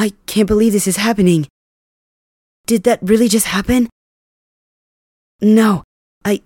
I 0.00 0.14
can't 0.24 0.48
believe 0.48 0.72
this 0.72 0.86
is 0.86 0.96
happening. 0.96 1.46
Did 2.66 2.84
that 2.84 3.00
really 3.02 3.28
just 3.28 3.44
happen? 3.44 3.90
No, 5.42 5.84
I. 6.24 6.40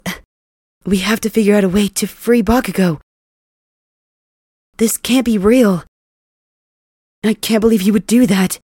We 0.85 0.99
have 0.99 1.21
to 1.21 1.31
figure 1.31 1.55
out 1.55 1.63
a 1.63 1.69
way 1.69 1.87
to 1.87 2.09
free 2.09 2.43
Bakugo. 2.43 3.01
This 4.79 4.97
can't 4.97 5.25
be 5.25 5.39
real. 5.39 5.85
I 7.23 7.35
can't 7.35 7.61
believe 7.61 7.83
he 7.83 7.93
would 7.93 8.09
do 8.09 8.27
that. 8.27 8.59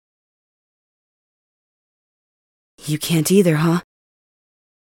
You 2.84 2.98
can't 2.98 3.30
either, 3.30 3.56
huh? 3.56 3.82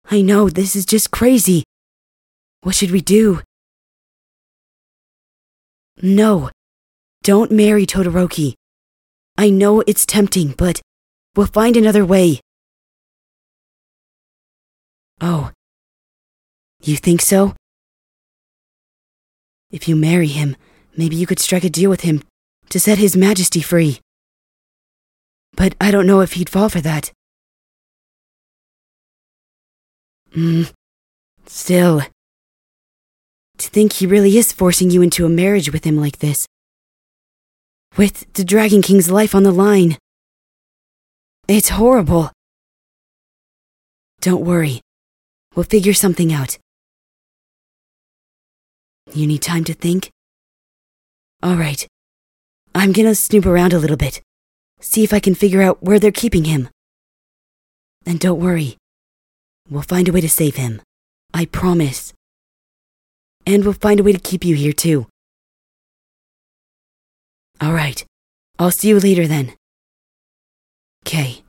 I 0.10 0.21
know, 0.21 0.50
this 0.50 0.74
is 0.74 0.86
just 0.86 1.12
crazy. 1.12 1.66
What 2.62 2.76
should 2.76 2.92
we 2.92 3.02
do? 3.02 3.42
No, 6.02 6.49
don't 7.23 7.52
marry 7.52 7.85
Todoroki. 7.85 8.55
I 9.38 9.50
know 9.50 9.84
it's 9.86 10.05
tempting, 10.05 10.54
but 10.58 10.82
we'll 11.36 11.48
find 11.48 11.78
another 11.78 12.04
way. 12.05 12.40
Oh, 15.22 15.52
you 16.82 16.95
think 16.95 17.22
so? 17.22 17.55
If 19.72 19.88
you 19.88 19.95
marry 19.95 20.28
him, 20.28 20.55
maybe 20.95 21.16
you 21.16 21.28
could 21.28 21.40
strike 21.40 21.64
a 21.64 21.70
deal 21.70 21.90
with 21.90 22.02
him 22.02 22.23
to 22.70 22.80
set 22.80 22.98
His 22.98 23.16
Majesty 23.16 23.62
free. 23.62 24.00
But 25.56 25.76
I 25.81 25.92
don't 25.92 26.08
know 26.08 26.22
if 26.22 26.34
he'd 26.34 26.50
fall 26.50 26.70
for 26.70 26.81
that. 26.81 27.12
Hmm. 30.34 30.64
Still. 31.45 32.02
To 33.58 33.70
think 33.70 33.94
he 33.94 34.06
really 34.06 34.38
is 34.38 34.52
forcing 34.52 34.92
you 34.92 35.02
into 35.02 35.26
a 35.26 35.30
marriage 35.30 35.72
with 35.72 35.84
him 35.84 35.98
like 35.98 36.20
this. 36.20 36.45
With 37.98 38.31
the 38.34 38.45
Dragon 38.45 38.84
King's 38.84 39.09
life 39.09 39.34
on 39.34 39.42
the 39.42 39.52
line. 39.52 39.98
It's 41.48 41.70
horrible. 41.70 42.31
Don't 44.22 44.45
worry. 44.45 44.81
We'll 45.56 45.64
figure 45.64 45.95
something 45.95 46.31
out. 46.31 46.59
You 49.14 49.26
need 49.26 49.42
time 49.42 49.64
to 49.64 49.73
think? 49.73 50.12
Alright. 51.44 51.88
I'm 52.76 52.92
gonna 52.92 53.16
snoop 53.16 53.48
around 53.48 53.73
a 53.73 53.80
little 53.80 53.98
bit. 53.98 54.22
See 54.80 55.04
if 55.04 55.11
I 55.11 55.20
can 55.20 55.34
figure 55.34 55.64
out 55.64 55.82
where 55.82 55.98
they're 55.98 56.11
keeping 56.11 56.44
him. 56.44 56.70
And 58.06 58.20
don't 58.20 58.39
worry. 58.39 58.78
We'll 59.72 59.82
find 59.82 60.08
a 60.08 60.11
way 60.11 60.22
to 60.22 60.30
save 60.30 60.56
him. 60.56 60.82
I 61.34 61.45
promise. 61.45 62.14
And 63.48 63.64
we'll 63.64 63.73
find 63.73 64.00
a 64.00 64.04
way 64.04 64.11
to 64.11 64.20
keep 64.20 64.45
you 64.45 64.56
here 64.56 64.73
too. 64.73 65.08
Alright. 67.61 68.05
I'll 68.59 68.72
see 68.72 68.89
you 68.89 69.00
later 69.00 69.27
then. 69.27 69.53
Okay. 71.05 71.44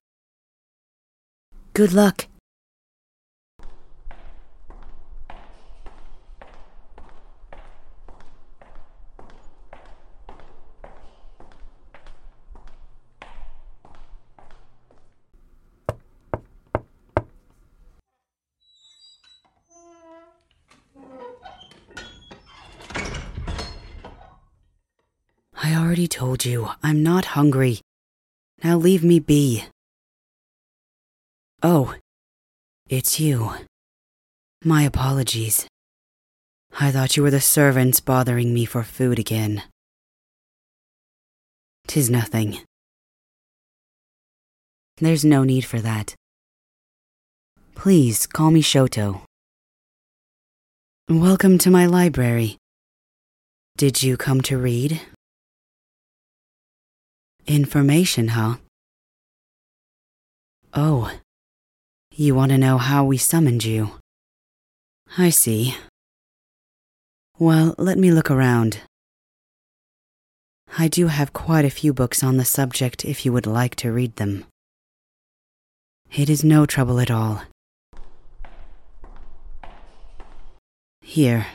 Good 1.74 1.92
luck. 1.92 2.26
I 25.60 25.74
already 25.98 26.06
told 26.06 26.44
you, 26.44 26.68
I'm 26.80 27.02
not 27.02 27.34
hungry. 27.34 27.80
Now 28.62 28.76
leave 28.76 29.02
me 29.02 29.18
be. 29.18 29.64
Oh, 31.60 31.92
it's 32.88 33.18
you. 33.18 33.50
My 34.64 34.82
apologies. 34.84 35.66
I 36.78 36.92
thought 36.92 37.16
you 37.16 37.24
were 37.24 37.32
the 37.32 37.40
servants 37.40 37.98
bothering 37.98 38.54
me 38.54 38.64
for 38.64 38.84
food 38.84 39.18
again. 39.18 39.64
Tis 41.88 42.08
nothing. 42.08 42.60
There's 44.98 45.24
no 45.24 45.42
need 45.42 45.64
for 45.64 45.80
that. 45.80 46.14
Please 47.74 48.24
call 48.28 48.52
me 48.52 48.62
Shoto. 48.62 49.22
Welcome 51.08 51.58
to 51.58 51.72
my 51.72 51.86
library. 51.86 52.56
Did 53.76 54.00
you 54.00 54.16
come 54.16 54.42
to 54.42 54.58
read? 54.58 55.00
Information, 57.48 58.28
huh? 58.28 58.56
Oh. 60.74 61.10
You 62.14 62.34
want 62.34 62.52
to 62.52 62.58
know 62.58 62.76
how 62.76 63.04
we 63.04 63.16
summoned 63.16 63.64
you? 63.64 63.92
I 65.16 65.30
see. 65.30 65.74
Well, 67.38 67.74
let 67.78 67.96
me 67.96 68.10
look 68.10 68.30
around. 68.30 68.80
I 70.76 70.88
do 70.88 71.06
have 71.06 71.32
quite 71.32 71.64
a 71.64 71.70
few 71.70 71.94
books 71.94 72.22
on 72.22 72.36
the 72.36 72.44
subject 72.44 73.06
if 73.06 73.24
you 73.24 73.32
would 73.32 73.46
like 73.46 73.76
to 73.76 73.92
read 73.92 74.16
them. 74.16 74.44
It 76.12 76.28
is 76.28 76.44
no 76.44 76.66
trouble 76.66 77.00
at 77.00 77.10
all. 77.10 77.44
Here. 81.00 81.46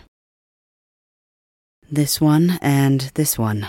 This 1.92 2.20
one 2.20 2.58
and 2.64 3.12
this 3.14 3.38
one. 3.38 3.68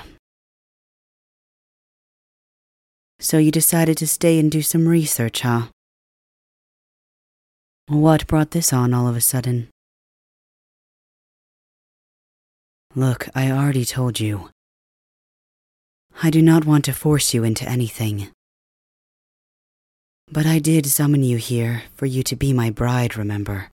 So 3.24 3.38
you 3.38 3.50
decided 3.50 3.96
to 3.96 4.06
stay 4.06 4.38
and 4.38 4.52
do 4.52 4.60
some 4.60 4.86
research, 4.86 5.40
huh? 5.40 5.68
What 7.88 8.26
brought 8.26 8.50
this 8.50 8.70
on 8.70 8.92
all 8.92 9.08
of 9.08 9.16
a 9.16 9.22
sudden? 9.22 9.70
Look, 12.94 13.30
I 13.34 13.50
already 13.50 13.86
told 13.86 14.20
you. 14.20 14.50
I 16.22 16.28
do 16.28 16.42
not 16.42 16.66
want 16.66 16.84
to 16.84 16.92
force 16.92 17.32
you 17.32 17.44
into 17.44 17.66
anything. 17.66 18.28
But 20.30 20.44
I 20.44 20.58
did 20.58 20.84
summon 20.84 21.22
you 21.22 21.38
here 21.38 21.84
for 21.94 22.04
you 22.04 22.22
to 22.24 22.36
be 22.36 22.52
my 22.52 22.68
bride, 22.68 23.16
remember? 23.16 23.70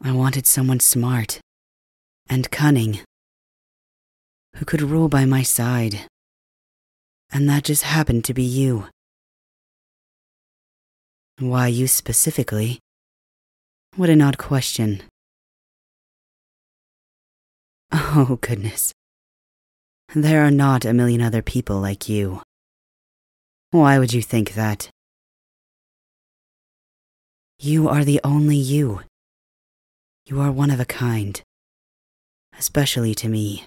I 0.00 0.12
wanted 0.12 0.46
someone 0.46 0.78
smart 0.78 1.40
and 2.30 2.48
cunning 2.52 3.00
who 4.54 4.64
could 4.64 4.82
rule 4.82 5.08
by 5.08 5.24
my 5.24 5.42
side 5.42 6.06
and 7.34 7.48
that 7.48 7.64
just 7.64 7.82
happened 7.82 8.24
to 8.24 8.32
be 8.32 8.44
you. 8.44 8.86
Why 11.40 11.66
you 11.66 11.88
specifically? 11.88 12.78
What 13.96 14.08
an 14.08 14.22
odd 14.22 14.38
question. 14.38 15.02
Oh, 18.16 18.38
goodness. 18.40 18.92
There 20.14 20.44
are 20.44 20.50
not 20.50 20.84
a 20.84 20.92
million 20.92 21.20
other 21.20 21.42
people 21.42 21.80
like 21.80 22.08
you. 22.08 22.42
Why 23.70 23.98
would 23.98 24.12
you 24.12 24.22
think 24.22 24.54
that? 24.54 24.88
You 27.58 27.88
are 27.88 28.04
the 28.04 28.20
only 28.24 28.56
you. 28.56 29.00
You 30.26 30.40
are 30.40 30.52
one 30.52 30.70
of 30.70 30.80
a 30.80 30.84
kind, 30.84 31.40
especially 32.58 33.14
to 33.16 33.28
me. 33.28 33.64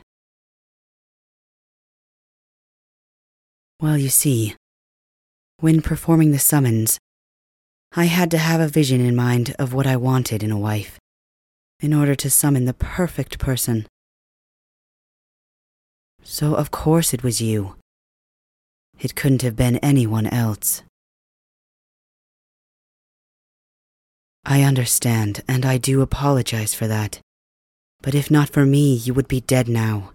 Well, 3.80 3.98
you 3.98 4.10
see, 4.10 4.56
when 5.60 5.84
performing 5.84 6.32
the 6.32 6.40
summons, 6.40 6.98
I 7.96 8.06
had 8.06 8.32
to 8.32 8.40
have 8.40 8.60
a 8.60 8.68
vision 8.68 9.02
in 9.02 9.16
mind 9.16 9.56
of 9.60 9.72
what 9.72 9.86
I 9.86 9.96
wanted 9.96 10.42
in 10.42 10.50
a 10.50 10.58
wife, 10.58 10.98
in 11.80 11.94
order 11.94 12.16
to 12.16 12.30
summon 12.32 12.66
the 12.66 12.74
perfect 12.74 13.38
person. 13.38 13.86
So, 16.24 16.56
of 16.56 16.72
course, 16.72 17.14
it 17.14 17.22
was 17.22 17.40
you. 17.40 17.76
It 19.00 19.16
couldn't 19.16 19.44
have 19.44 19.56
been 19.56 19.78
anyone 19.78 20.26
else. 20.26 20.82
I 24.44 24.64
understand, 24.64 25.44
and 25.48 25.68
I 25.68 25.78
do 25.78 26.02
apologize 26.02 26.74
for 26.74 26.88
that. 26.88 27.20
But 28.02 28.16
if 28.16 28.32
not 28.32 28.50
for 28.50 28.66
me, 28.66 28.96
you 28.96 29.14
would 29.14 29.28
be 29.28 29.42
dead 29.42 29.68
now. 29.68 30.14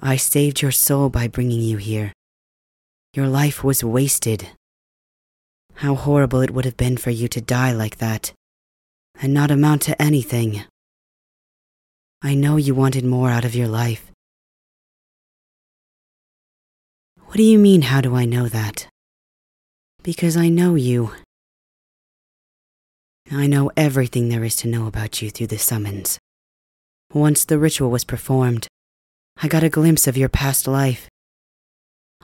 I 0.00 0.16
saved 0.16 0.62
your 0.62 0.72
soul 0.72 1.08
by 1.08 1.28
bringing 1.28 1.60
you 1.60 1.78
here. 1.78 2.12
Your 3.14 3.28
life 3.28 3.64
was 3.64 3.82
wasted. 3.82 4.50
How 5.74 5.94
horrible 5.94 6.40
it 6.40 6.50
would 6.50 6.64
have 6.64 6.76
been 6.76 6.96
for 6.96 7.10
you 7.10 7.28
to 7.28 7.40
die 7.40 7.72
like 7.72 7.96
that, 7.98 8.32
and 9.20 9.32
not 9.32 9.50
amount 9.50 9.82
to 9.82 10.00
anything. 10.00 10.64
I 12.22 12.34
know 12.34 12.56
you 12.56 12.74
wanted 12.74 13.04
more 13.04 13.30
out 13.30 13.44
of 13.44 13.54
your 13.54 13.68
life. 13.68 14.10
What 17.26 17.36
do 17.36 17.42
you 17.42 17.58
mean, 17.58 17.82
how 17.82 18.00
do 18.00 18.14
I 18.14 18.24
know 18.24 18.48
that? 18.48 18.88
Because 20.02 20.36
I 20.36 20.48
know 20.48 20.74
you. 20.74 21.12
I 23.30 23.46
know 23.46 23.70
everything 23.76 24.28
there 24.28 24.44
is 24.44 24.56
to 24.56 24.68
know 24.68 24.86
about 24.86 25.20
you 25.20 25.30
through 25.30 25.48
the 25.48 25.58
summons. 25.58 26.18
Once 27.12 27.44
the 27.44 27.58
ritual 27.58 27.90
was 27.90 28.04
performed, 28.04 28.68
I 29.42 29.48
got 29.48 29.62
a 29.62 29.68
glimpse 29.68 30.06
of 30.06 30.16
your 30.16 30.30
past 30.30 30.66
life. 30.66 31.10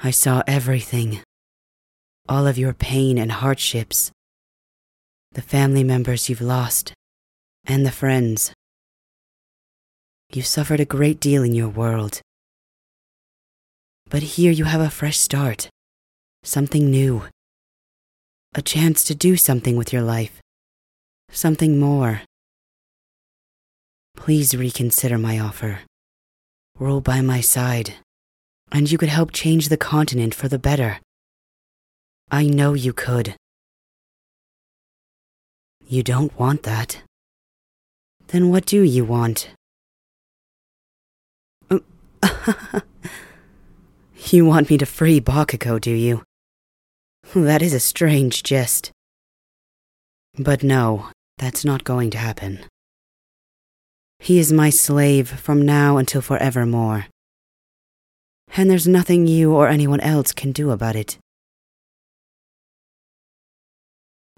I 0.03 0.11
saw 0.11 0.43
everything. 0.47 1.21
All 2.27 2.47
of 2.47 2.57
your 2.57 2.73
pain 2.73 3.19
and 3.19 3.31
hardships. 3.31 4.11
The 5.33 5.43
family 5.43 5.85
members 5.85 6.31
you've 6.31 6.41
lost, 6.41 6.95
and 7.67 7.85
the 7.85 7.93
friends. 7.93 8.55
You 10.33 10.41
suffered 10.41 10.81
a 10.81 10.87
great 10.87 11.21
deal 11.21 11.43
in 11.43 11.53
your 11.53 11.69
world. 11.69 12.23
But 14.09 14.23
here 14.23 14.53
you 14.53 14.65
have 14.65 14.81
a 14.81 14.91
fresh 14.91 15.19
start, 15.19 15.69
something 16.43 16.91
new, 16.91 17.25
a 18.55 18.63
chance 18.63 19.05
to 19.05 19.15
do 19.15 19.37
something 19.37 19.77
with 19.77 19.93
your 19.93 20.03
life, 20.03 20.41
something 21.31 21.79
more. 21.79 22.23
Please 24.17 24.55
reconsider 24.55 25.19
my 25.19 25.39
offer. 25.39 25.81
Roll 26.79 27.01
by 27.01 27.21
my 27.21 27.41
side, 27.41 27.95
and 28.71 28.91
you 28.91 28.99
could 28.99 29.09
help 29.09 29.33
change 29.33 29.69
the 29.69 29.77
continent 29.77 30.35
for 30.35 30.49
the 30.49 30.59
better. 30.59 31.01
I 32.31 32.47
know 32.47 32.75
you 32.75 32.93
could. 32.93 33.37
You 35.87 36.03
don't 36.03 36.37
want 36.39 36.63
that. 36.63 37.03
Then 38.29 38.49
what 38.49 38.65
do 38.65 38.83
you 38.83 39.05
want? 39.05 39.51
you 44.31 44.47
want 44.47 44.71
me 44.71 44.79
to 44.79 44.87
free 44.87 45.21
Bakugo, 45.21 45.81
do 45.81 45.91
you? 45.91 46.23
That 47.35 47.63
is 47.63 47.75
a 47.75 47.81
strange 47.81 48.43
jest. 48.43 48.91
But 50.39 50.63
no, 50.63 51.09
that's 51.39 51.65
not 51.65 51.85
going 51.85 52.11
to 52.11 52.19
happen. 52.19 52.61
He 54.23 54.39
is 54.39 54.53
my 54.53 54.71
slave 54.71 55.29
from 55.29 55.67
now 55.67 55.97
until 55.97 56.21
forevermore. 56.21 57.07
And 58.57 58.71
there's 58.71 58.87
nothing 58.87 59.27
you 59.27 59.53
or 59.53 59.67
anyone 59.67 59.99
else 59.99 60.31
can 60.33 60.53
do 60.53 60.71
about 60.71 60.95
it. 60.95 61.19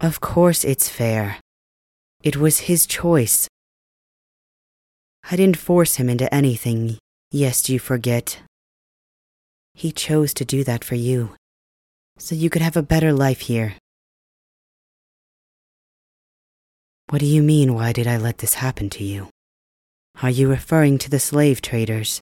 Of 0.00 0.20
course 0.20 0.64
it's 0.64 0.88
fair. 0.88 1.36
It 2.22 2.38
was 2.38 2.60
his 2.60 2.86
choice. 2.86 3.46
I 5.30 5.36
didn't 5.36 5.58
force 5.58 5.96
him 5.96 6.08
into 6.08 6.32
anything, 6.32 6.96
yes, 7.30 7.68
you 7.68 7.78
forget. 7.78 8.40
He 9.74 9.92
chose 9.92 10.32
to 10.34 10.46
do 10.46 10.64
that 10.64 10.82
for 10.82 10.94
you, 10.94 11.34
so 12.16 12.34
you 12.34 12.48
could 12.48 12.62
have 12.62 12.78
a 12.78 12.82
better 12.82 13.12
life 13.12 13.40
here. 13.40 13.74
What 17.10 17.18
do 17.18 17.26
you 17.26 17.42
mean, 17.42 17.74
why 17.74 17.92
did 17.92 18.06
I 18.06 18.16
let 18.16 18.38
this 18.38 18.54
happen 18.54 18.88
to 18.90 19.04
you? 19.04 19.28
Are 20.22 20.30
you 20.30 20.48
referring 20.48 20.98
to 20.98 21.10
the 21.10 21.18
slave 21.18 21.60
traders? 21.60 22.20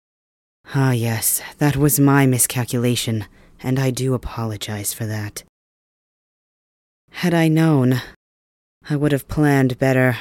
Ah, 0.75 0.93
yes, 0.93 1.43
that 1.59 1.77
was 1.77 2.01
my 2.01 2.27
miscalculation, 2.27 3.27
and 3.63 3.79
I 3.79 3.91
do 3.91 4.15
apologize 4.15 4.95
for 4.95 5.07
that. 5.07 5.45
Had 7.11 7.35
I 7.35 7.49
known, 7.49 8.01
I 8.89 8.97
would 8.97 9.13
have 9.13 9.29
planned 9.29 9.79
better. 9.79 10.17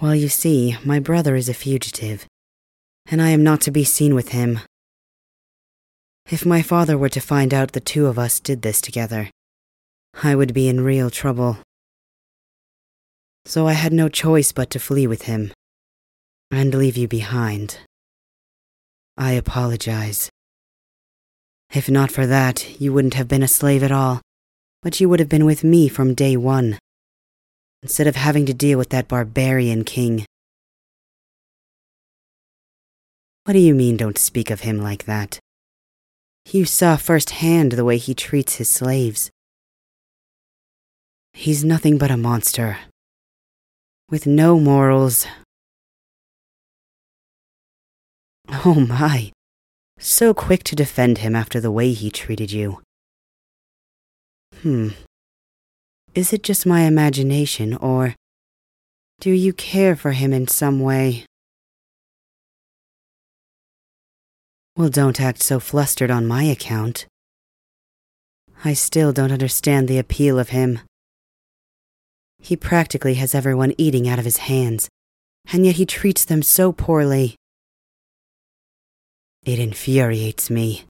Well, 0.00 0.14
you 0.14 0.28
see, 0.28 0.76
my 0.84 1.00
brother 1.00 1.34
is 1.34 1.48
a 1.48 1.54
fugitive, 1.54 2.26
and 3.06 3.22
I 3.22 3.30
am 3.30 3.42
not 3.42 3.60
to 3.62 3.70
be 3.70 3.84
seen 3.84 4.14
with 4.14 4.28
him. 4.28 4.60
If 6.30 6.44
my 6.44 6.62
father 6.62 6.98
were 6.98 7.08
to 7.08 7.20
find 7.20 7.54
out 7.54 7.72
the 7.72 7.80
two 7.80 8.06
of 8.06 8.18
us 8.18 8.38
did 8.38 8.62
this 8.62 8.80
together, 8.80 9.30
I 10.22 10.34
would 10.34 10.52
be 10.52 10.68
in 10.68 10.82
real 10.82 11.10
trouble. 11.10 11.58
So 13.44 13.66
I 13.66 13.72
had 13.72 13.92
no 13.92 14.08
choice 14.08 14.52
but 14.52 14.70
to 14.70 14.78
flee 14.78 15.06
with 15.06 15.22
him 15.22 15.52
and 16.50 16.74
leave 16.74 16.96
you 16.96 17.08
behind. 17.08 17.78
I 19.16 19.32
apologize. 19.32 20.30
If 21.74 21.88
not 21.88 22.10
for 22.12 22.26
that, 22.26 22.80
you 22.80 22.92
wouldn't 22.92 23.14
have 23.14 23.28
been 23.28 23.42
a 23.42 23.48
slave 23.48 23.82
at 23.82 23.92
all 23.92 24.20
but 24.82 24.98
you 24.98 25.08
would 25.08 25.20
have 25.20 25.28
been 25.28 25.44
with 25.44 25.62
me 25.62 25.88
from 25.88 26.12
day 26.12 26.36
one, 26.36 26.76
instead 27.82 28.08
of 28.08 28.16
having 28.16 28.44
to 28.46 28.52
deal 28.52 28.76
with 28.76 28.90
that 28.90 29.08
barbarian 29.08 29.84
king. 29.84 30.26
What 33.44 33.54
do 33.54 33.60
you 33.60 33.74
mean, 33.74 33.96
don't 33.96 34.18
speak 34.18 34.50
of 34.50 34.60
him 34.60 34.78
like 34.78 35.04
that? 35.04 35.38
You 36.50 36.64
saw 36.64 36.96
firsthand 36.96 37.72
the 37.72 37.84
way 37.84 37.96
he 37.96 38.14
treats 38.14 38.56
his 38.56 38.68
slaves. 38.68 39.30
He's 41.32 41.64
nothing 41.64 41.96
but 41.96 42.10
a 42.10 42.16
monster, 42.16 42.78
with 44.12 44.26
no 44.26 44.60
morals. 44.60 45.26
Oh 48.62 48.74
my, 48.86 49.32
so 49.98 50.34
quick 50.34 50.62
to 50.64 50.76
defend 50.76 51.18
him 51.18 51.34
after 51.34 51.60
the 51.60 51.70
way 51.70 51.92
he 51.94 52.10
treated 52.10 52.52
you. 52.52 52.82
Hmm. 54.60 54.88
Is 56.14 56.34
it 56.34 56.42
just 56.42 56.66
my 56.66 56.82
imagination, 56.82 57.74
or 57.74 58.14
do 59.18 59.30
you 59.30 59.54
care 59.54 59.96
for 59.96 60.12
him 60.12 60.34
in 60.34 60.46
some 60.46 60.78
way? 60.80 61.24
Well, 64.76 64.90
don't 64.90 65.22
act 65.22 65.42
so 65.42 65.58
flustered 65.58 66.10
on 66.10 66.26
my 66.26 66.42
account. 66.42 67.06
I 68.62 68.74
still 68.74 69.14
don't 69.14 69.32
understand 69.32 69.88
the 69.88 69.98
appeal 69.98 70.38
of 70.38 70.50
him. 70.50 70.80
He 72.42 72.56
practically 72.56 73.14
has 73.14 73.36
everyone 73.36 73.72
eating 73.78 74.08
out 74.08 74.18
of 74.18 74.24
his 74.24 74.38
hands, 74.38 74.88
and 75.52 75.64
yet 75.64 75.76
he 75.76 75.86
treats 75.86 76.24
them 76.24 76.42
so 76.42 76.72
poorly. 76.72 77.36
It 79.44 79.60
infuriates 79.60 80.50
me. 80.50 80.84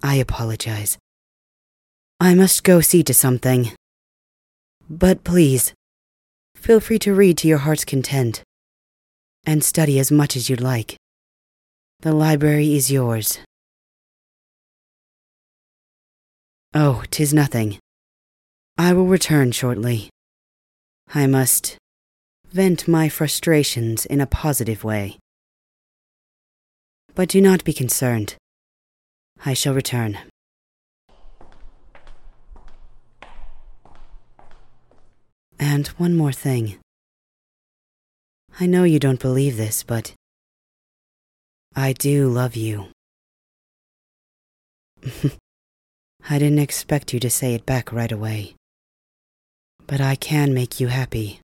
I 0.00 0.14
apologize. 0.14 0.96
I 2.20 2.34
must 2.34 2.62
go 2.62 2.80
see 2.80 3.02
to 3.02 3.12
something. 3.12 3.72
But 4.88 5.24
please, 5.24 5.74
feel 6.54 6.78
free 6.78 7.00
to 7.00 7.14
read 7.14 7.36
to 7.38 7.48
your 7.48 7.58
heart's 7.58 7.84
content, 7.84 8.42
and 9.44 9.64
study 9.64 9.98
as 9.98 10.12
much 10.12 10.36
as 10.36 10.48
you'd 10.48 10.60
like. 10.60 10.96
The 12.00 12.12
library 12.12 12.74
is 12.74 12.92
yours. 12.92 13.40
Oh, 16.72 17.02
tis 17.10 17.34
nothing. 17.34 17.78
I 18.80 18.94
will 18.94 19.04
return 19.04 19.52
shortly. 19.52 20.08
I 21.14 21.26
must 21.26 21.76
vent 22.50 22.88
my 22.88 23.10
frustrations 23.10 24.06
in 24.06 24.22
a 24.22 24.26
positive 24.26 24.84
way. 24.84 25.18
But 27.14 27.28
do 27.28 27.42
not 27.42 27.62
be 27.62 27.74
concerned. 27.74 28.36
I 29.44 29.52
shall 29.52 29.74
return. 29.74 30.16
And 35.58 35.88
one 35.98 36.16
more 36.16 36.32
thing. 36.32 36.78
I 38.58 38.64
know 38.64 38.84
you 38.84 38.98
don't 38.98 39.20
believe 39.20 39.58
this, 39.58 39.82
but 39.82 40.14
I 41.76 41.92
do 41.92 42.30
love 42.30 42.56
you. 42.56 42.86
I 46.30 46.38
didn't 46.38 46.60
expect 46.60 47.12
you 47.12 47.20
to 47.20 47.28
say 47.28 47.52
it 47.52 47.66
back 47.66 47.92
right 47.92 48.10
away. 48.10 48.54
But 49.90 50.00
I 50.00 50.14
can 50.14 50.54
make 50.54 50.78
you 50.78 50.86
happy. 50.86 51.40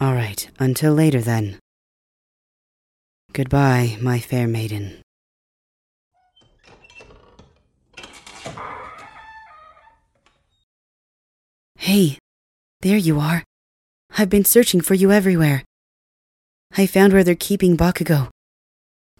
All 0.00 0.14
right, 0.14 0.50
until 0.58 0.94
later 0.94 1.20
then. 1.20 1.60
Goodbye, 3.32 3.98
my 4.00 4.18
fair 4.18 4.48
maiden. 4.48 5.00
Hey, 11.78 12.18
there 12.80 12.96
you 12.96 13.20
are. 13.20 13.44
I've 14.18 14.28
been 14.28 14.44
searching 14.44 14.80
for 14.80 14.94
you 14.94 15.12
everywhere. 15.12 15.62
I 16.76 16.88
found 16.88 17.12
where 17.12 17.22
they're 17.22 17.36
keeping 17.36 17.76
Bakugo. 17.76 18.28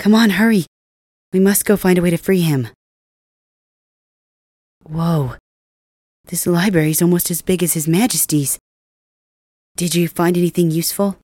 Come 0.01 0.17
on, 0.17 0.31
hurry. 0.31 0.67
We 1.33 1.39
must 1.39 1.65
go 1.65 1.77
find 1.77 1.97
a 1.97 2.03
way 2.03 2.11
to 2.11 2.17
free 2.17 2.41
him. 2.41 2.67
Whoa. 4.85 5.35
This 6.27 6.47
library's 6.47 7.03
almost 7.03 7.31
as 7.31 7.43
big 7.43 7.63
as 7.63 7.75
His 7.75 7.89
Majesty's. 7.89 8.59
Did 9.77 9.95
you 9.95 10.09
find 10.09 10.37
anything 10.37 10.71
useful? 10.71 11.17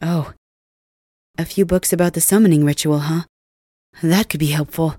Oh, 0.00 0.32
a 1.36 1.44
few 1.44 1.64
books 1.64 1.92
about 1.92 2.12
the 2.12 2.20
summoning 2.20 2.64
ritual, 2.64 3.00
huh? 3.00 3.22
That 4.02 4.28
could 4.28 4.40
be 4.40 4.52
helpful. 4.52 4.96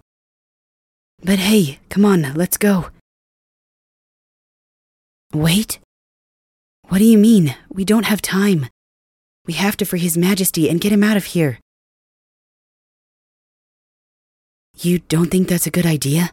But 1.24 1.40
hey, 1.40 1.80
come 1.90 2.04
on, 2.04 2.34
let's 2.34 2.58
go. 2.58 2.90
Wait? 5.34 5.80
What 6.90 6.98
do 6.98 7.06
you 7.06 7.18
mean? 7.18 7.56
We 7.70 7.86
don't 7.86 8.06
have 8.06 8.22
time. 8.22 8.68
We 9.46 9.54
have 9.54 9.78
to 9.78 9.86
free 9.86 10.00
His 10.00 10.18
Majesty 10.18 10.70
and 10.70 10.82
get 10.82 10.92
him 10.92 11.04
out 11.04 11.18
of 11.18 11.26
here. 11.26 11.60
You 14.78 15.00
don't 15.00 15.32
think 15.32 15.48
that's 15.48 15.68
a 15.68 15.72
good 15.72 15.86
idea? 15.86 16.32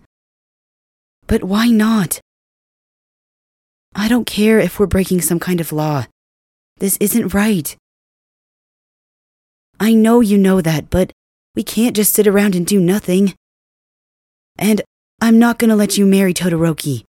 But 1.26 1.44
why 1.44 1.68
not? 1.68 2.20
I 3.94 4.08
don't 4.08 4.26
care 4.26 4.58
if 4.58 4.78
we're 4.78 4.86
breaking 4.86 5.20
some 5.20 5.38
kind 5.38 5.60
of 5.60 5.72
law. 5.72 6.06
This 6.78 6.96
isn't 6.98 7.34
right. 7.34 7.76
I 9.78 9.94
know 9.94 10.20
you 10.20 10.38
know 10.38 10.60
that, 10.60 10.90
but 10.90 11.12
we 11.54 11.62
can't 11.62 11.96
just 11.96 12.12
sit 12.12 12.26
around 12.26 12.54
and 12.54 12.66
do 12.66 12.80
nothing. 12.80 13.34
And 14.58 14.82
I'm 15.20 15.38
not 15.38 15.58
gonna 15.58 15.76
let 15.76 15.98
you 15.98 16.06
marry 16.06 16.34
Todoroki. 16.34 17.04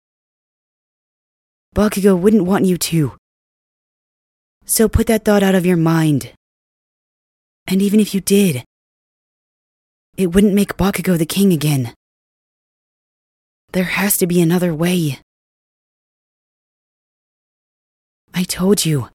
Bakugo 1.75 2.19
wouldn't 2.19 2.45
want 2.45 2.65
you 2.65 2.77
to. 2.77 3.17
So 4.65 4.89
put 4.89 5.07
that 5.09 5.25
thought 5.25 5.43
out 5.43 5.55
of 5.55 5.67
your 5.67 5.77
mind. 5.77 6.33
And 7.67 7.83
even 7.83 8.01
if 8.01 8.15
you 8.15 8.21
did, 8.21 8.65
it 10.17 10.29
wouldn't 10.29 10.55
make 10.55 10.77
Bakugo 10.77 11.17
the 11.17 11.27
king 11.27 11.53
again. 11.53 11.95
There 13.73 13.85
has 13.85 14.17
to 14.17 14.27
be 14.27 14.41
another 14.41 14.75
way. 14.75 15.21
I 18.35 18.43
told 18.43 18.85
you. 18.85 19.09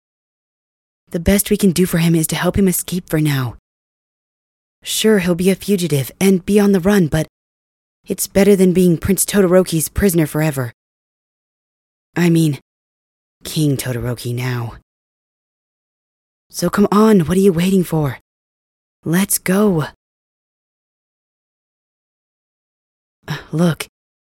The 1.09 1.19
best 1.19 1.49
we 1.49 1.57
can 1.57 1.71
do 1.71 1.85
for 1.85 1.97
him 1.97 2.15
is 2.15 2.27
to 2.27 2.35
help 2.35 2.57
him 2.57 2.67
escape 2.67 3.09
for 3.09 3.19
now. 3.19 3.57
Sure, 4.83 5.19
he'll 5.19 5.35
be 5.35 5.49
a 5.49 5.55
fugitive 5.55 6.11
and 6.21 6.45
be 6.45 6.59
on 6.59 6.71
the 6.71 6.79
run, 6.79 7.07
but 7.07 7.27
it's 8.07 8.27
better 8.27 8.55
than 8.55 8.73
being 8.73 8.97
Prince 8.97 9.25
Todoroki's 9.25 9.89
prisoner 9.89 10.27
forever. 10.27 10.71
I 12.15 12.29
mean, 12.29 12.59
King 13.43 13.77
Todoroki 13.77 14.33
now. 14.33 14.75
So 16.49 16.69
come 16.69 16.87
on, 16.91 17.21
what 17.21 17.37
are 17.37 17.41
you 17.41 17.51
waiting 17.51 17.83
for? 17.83 18.19
Let's 19.03 19.37
go. 19.37 19.85
Uh, 23.27 23.37
look, 23.51 23.87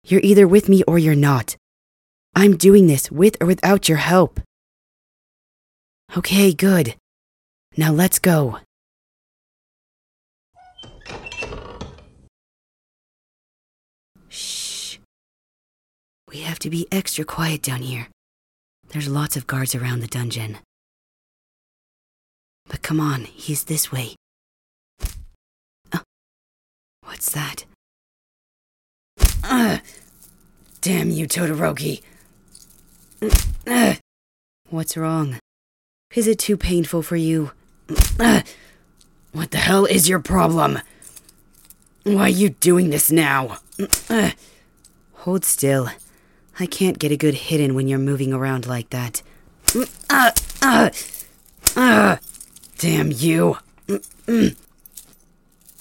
you're 0.05 0.21
either 0.23 0.47
with 0.47 0.69
me 0.69 0.83
or 0.83 0.99
you're 0.99 1.15
not. 1.15 1.55
I'm 2.35 2.57
doing 2.57 2.87
this 2.87 3.11
with 3.11 3.37
or 3.41 3.47
without 3.47 3.87
your 3.87 3.99
help. 3.99 4.39
Okay, 6.17 6.53
good. 6.53 6.95
Now 7.77 7.91
let's 7.91 8.19
go. 8.19 8.59
Shh. 14.29 14.97
We 16.29 16.41
have 16.41 16.59
to 16.59 16.69
be 16.69 16.87
extra 16.91 17.25
quiet 17.25 17.61
down 17.61 17.81
here. 17.81 18.07
There's 18.89 19.07
lots 19.07 19.37
of 19.37 19.47
guards 19.47 19.73
around 19.73 20.01
the 20.01 20.07
dungeon. 20.07 20.57
But 22.67 22.81
come 22.81 22.99
on, 22.99 23.25
he's 23.25 23.63
this 23.65 23.91
way. 23.91 24.15
Uh, 25.91 25.99
what's 27.01 27.31
that? 27.31 27.65
Uh, 29.43 29.79
damn 30.81 31.09
you, 31.09 31.27
Todoroki. 31.27 32.01
Uh, 33.67 33.95
what's 34.69 34.97
wrong? 34.97 35.37
Is 36.15 36.27
it 36.27 36.39
too 36.39 36.57
painful 36.57 37.01
for 37.01 37.15
you? 37.15 37.51
What 39.33 39.49
the 39.49 39.57
hell 39.57 39.85
is 39.85 40.07
your 40.07 40.19
problem? 40.19 40.79
Why 42.03 42.21
are 42.21 42.29
you 42.29 42.49
doing 42.49 42.91
this 42.91 43.09
now? 43.11 43.57
Hold 45.13 45.43
still. 45.43 45.89
I 46.59 46.67
can't 46.67 46.99
get 46.99 47.11
a 47.11 47.17
good 47.17 47.33
hit 47.33 47.59
in 47.59 47.73
when 47.73 47.87
you're 47.87 47.97
moving 47.97 48.31
around 48.31 48.67
like 48.67 48.91
that. 48.91 49.23
Damn 52.77 53.11
you. 53.11 53.57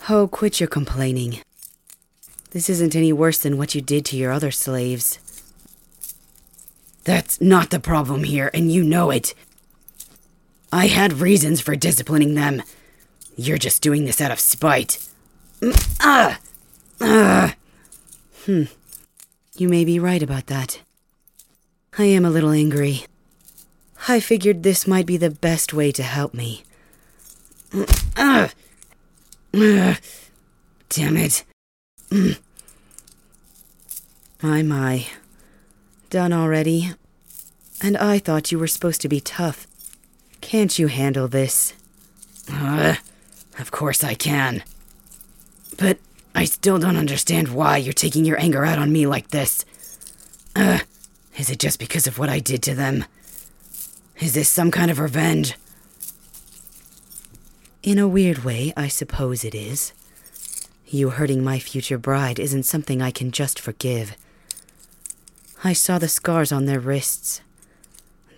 Oh, 0.09 0.27
quit 0.27 0.59
your 0.59 0.69
complaining. 0.69 1.39
This 2.53 2.69
isn't 2.69 2.95
any 2.95 3.15
worse 3.15 3.39
than 3.39 3.57
what 3.57 3.75
you 3.75 3.81
did 3.81 4.05
to 4.07 4.17
your 4.17 4.31
other 4.31 4.51
slaves. 4.51 5.19
That's 7.05 7.41
not 7.41 7.71
the 7.71 7.81
problem 7.81 8.25
here, 8.25 8.51
and 8.53 8.71
you 8.71 8.85
know 8.85 9.11
it. 9.11 9.35
I 10.71 10.87
had 10.87 11.15
reasons 11.15 11.63
for 11.63 11.75
disciplining 11.75 12.35
them. 12.35 12.63
You're 13.37 13.59
just 13.59 13.83
doing 13.83 14.05
this 14.05 14.21
out 14.21 14.31
of 14.31 14.39
spite. 14.39 15.09
Ah! 16.01 16.39
Ah! 17.01 17.55
Hmm. 18.45 18.65
You 19.57 19.69
may 19.69 19.85
be 19.87 19.99
right 19.99 20.23
about 20.23 20.47
that. 20.47 20.83
I 21.99 22.05
am 22.05 22.25
a 22.25 22.31
little 22.31 22.51
angry. 22.51 23.07
I 24.09 24.21
figured 24.21 24.63
this 24.63 24.87
might 24.87 25.07
be 25.07 25.17
the 25.17 25.31
best 25.31 25.73
way 25.73 25.91
to 25.93 26.03
help 26.03 26.35
me. 26.35 26.65
Ah! 28.17 28.51
Ah! 29.55 29.99
Damn 30.91 31.17
it. 31.17 31.45
My, 34.43 34.61
my. 34.63 35.07
Done 36.11 36.33
already? 36.33 36.91
And 37.81 37.97
I 37.97 38.19
thought 38.19 38.51
you 38.51 38.59
were 38.59 38.67
supposed 38.67 39.01
to 39.03 39.09
be 39.09 39.21
tough. 39.21 39.67
Can't 40.41 40.79
you 40.79 40.89
handle 40.89 41.29
this? 41.29 41.75
Uh, 42.53 42.97
of 43.59 43.71
course 43.71 44.03
I 44.03 44.15
can. 44.15 44.65
But 45.79 45.99
I 46.35 46.45
still 46.45 46.79
don't 46.79 46.97
understand 46.97 47.49
why 47.49 47.77
you're 47.77 47.93
taking 47.93 48.25
your 48.25 48.41
anger 48.41 48.65
out 48.65 48.79
on 48.81 48.93
me 48.93 49.07
like 49.07 49.29
this. 49.29 49.65
Uh, 50.57 50.81
is 51.39 51.51
it 51.51 51.61
just 51.61 51.79
because 51.79 52.09
of 52.09 52.19
what 52.19 52.29
I 52.29 52.41
did 52.41 52.63
to 52.65 52.75
them? 52.75 53.05
Is 54.19 54.35
this 54.35 54.49
some 54.49 54.71
kind 54.71 54.91
of 54.91 54.99
revenge? 54.99 55.55
In 57.83 57.99
a 57.99 58.09
weird 58.09 58.45
way, 58.45 58.73
I 58.77 58.89
suppose 58.89 59.45
it 59.45 59.55
is. 59.55 59.93
You 60.95 61.09
hurting 61.09 61.43
my 61.43 61.59
future 61.59 61.97
bride 61.97 62.39
isn't 62.39 62.65
something 62.65 63.01
I 63.01 63.11
can 63.11 63.31
just 63.31 63.59
forgive. 63.59 64.15
I 65.65 65.73
saw 65.73 65.99
the 65.99 66.07
scars 66.07 66.53
on 66.53 66.67
their 66.67 66.81
wrists. 66.81 67.41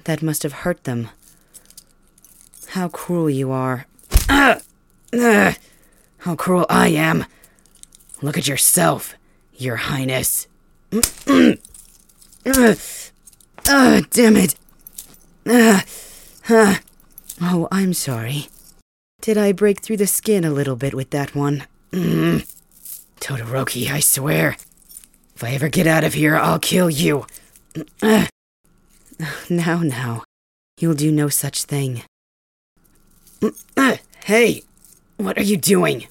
That 0.04 0.22
must 0.22 0.44
have 0.44 0.62
hurt 0.62 0.84
them. 0.84 1.08
How 2.68 2.86
cruel 2.86 3.28
you 3.28 3.50
are. 3.50 3.86
How 4.28 4.62
cruel 6.36 6.66
I 6.70 6.90
am. 6.90 7.24
Look 8.22 8.38
at 8.38 8.46
yourself, 8.46 9.16
Your 9.56 9.76
Highness. 9.76 10.46
Ah! 13.66 14.02
damn 14.10 14.36
it. 14.36 14.54
Ah! 15.46 15.82
Ah! 16.48 16.80
Oh, 17.40 17.66
I'm 17.72 17.94
sorry. 17.94 18.48
Did 19.22 19.38
I 19.38 19.52
break 19.52 19.80
through 19.80 19.96
the 19.96 20.06
skin 20.06 20.44
a 20.44 20.50
little 20.50 20.76
bit 20.76 20.94
with 20.94 21.10
that 21.10 21.34
one? 21.34 21.64
Mm. 21.94 22.44
Todoroki, 23.20 23.88
I 23.88 24.00
swear. 24.00 24.56
If 25.36 25.44
I 25.44 25.50
ever 25.50 25.68
get 25.68 25.86
out 25.86 26.02
of 26.02 26.14
here, 26.14 26.36
I'll 26.36 26.58
kill 26.58 26.90
you. 26.90 27.26
Now, 29.48 29.78
now. 29.78 30.24
You'll 30.80 30.94
do 30.94 31.12
no 31.12 31.28
such 31.28 31.62
thing. 31.62 32.02
Hey, 34.24 34.62
what 35.18 35.36
are 35.36 35.42
you 35.42 35.58
doing? 35.58 36.06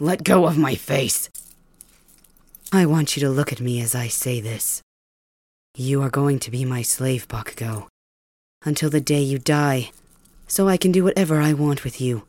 Let 0.00 0.24
go 0.24 0.46
of 0.46 0.56
my 0.56 0.74
face. 0.74 1.28
I 2.72 2.86
want 2.86 3.14
you 3.14 3.20
to 3.20 3.28
look 3.28 3.52
at 3.52 3.60
me 3.60 3.82
as 3.82 3.94
I 3.94 4.08
say 4.08 4.40
this. 4.40 4.80
You 5.76 6.00
are 6.02 6.08
going 6.08 6.38
to 6.38 6.50
be 6.50 6.64
my 6.64 6.80
slave, 6.80 7.28
Bakugo, 7.28 7.88
until 8.64 8.88
the 8.88 9.02
day 9.02 9.20
you 9.20 9.38
die, 9.38 9.90
so 10.48 10.66
I 10.66 10.78
can 10.78 10.92
do 10.92 11.04
whatever 11.04 11.40
I 11.40 11.52
want 11.52 11.84
with 11.84 12.00
you 12.00 12.24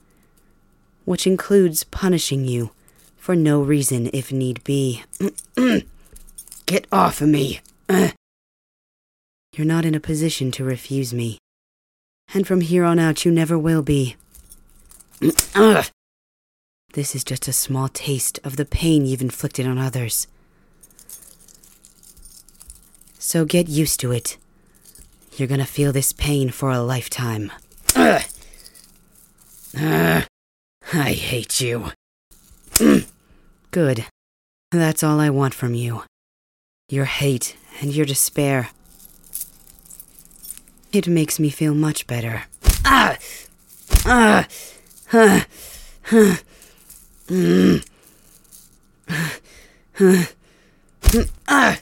which 1.06 1.26
includes 1.26 1.84
punishing 1.86 2.46
you 2.46 2.72
for 3.16 3.36
no 3.36 3.62
reason 3.62 4.10
if 4.14 4.32
need 4.32 4.64
be. 4.64 5.04
Get 6.66 6.88
off 6.92 7.22
of 7.22 7.30
me. 7.30 7.62
You're 7.90 9.66
not 9.66 9.86
in 9.86 9.96
a 9.96 10.00
position 10.00 10.52
to 10.52 10.64
refuse 10.64 11.14
me. 11.14 11.38
And 12.34 12.46
from 12.46 12.62
here 12.62 12.84
on 12.84 13.00
out, 13.00 13.24
you 13.24 13.32
never 13.32 13.58
will 13.58 13.82
be. 13.82 14.16
This 16.96 17.14
is 17.14 17.26
just 17.26 17.50
a 17.50 17.52
small 17.52 17.90
taste 17.90 18.40
of 18.46 18.56
the 18.56 18.64
pain 18.64 19.06
you've 19.06 19.22
inflicted 19.22 19.68
on 19.68 19.78
others. 19.78 20.28
So 23.20 23.44
get 23.44 23.68
used 23.68 24.00
to 24.00 24.14
it. 24.14 24.38
You're 25.36 25.50
gonna 25.50 25.66
feel 25.66 25.92
this 25.92 26.14
pain 26.14 26.52
for 26.52 26.72
a 26.72 26.80
lifetime. 26.80 27.52
Uh. 30.94 30.98
Uh. 30.98 31.02
I 31.02 31.14
hate 31.14 31.62
you. 31.62 31.92
Good. 33.72 34.06
That's 34.72 35.04
all 35.04 35.20
I 35.20 35.30
want 35.30 35.54
from 35.54 35.74
you. 35.74 36.04
Your 36.90 37.06
hate 37.06 37.56
and 37.82 37.94
your 37.94 38.06
despair. 38.06 38.70
It 40.92 41.08
makes 41.08 41.40
me 41.40 41.50
feel 41.50 41.74
much 41.74 42.08
better. 42.08 42.44
Ah! 42.86 43.18
Ah! 44.06 44.48
Ah! 45.12 45.46
Ah! 46.12 46.40
Mm. 47.28 47.86
Ah! 49.10 49.40
Ah! 51.48 51.80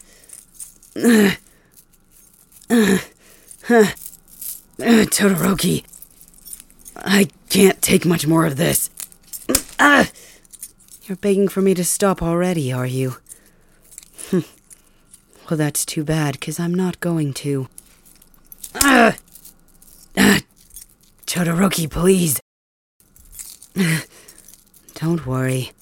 Ah! 3.69 3.93
Todoroki, 4.79 5.83
I 6.95 7.27
can't 7.49 7.81
take 7.81 8.05
much 8.05 8.25
more 8.25 8.45
of 8.45 8.55
this. 8.57 8.89
Ah! 9.85 10.09
You're 11.03 11.17
begging 11.17 11.49
for 11.49 11.61
me 11.61 11.73
to 11.73 11.83
stop 11.83 12.21
already, 12.21 12.71
are 12.71 12.85
you? 12.85 13.17
well, 14.31 14.43
that's 15.49 15.83
too 15.83 16.05
bad, 16.05 16.35
because 16.35 16.57
I'm 16.57 16.73
not 16.73 17.01
going 17.01 17.33
to. 17.33 17.67
Ah! 18.75 19.17
ah! 20.17 20.39
Todoroki, 21.25 21.91
please. 21.91 22.39
Don't 24.93 25.25
worry. 25.25 25.73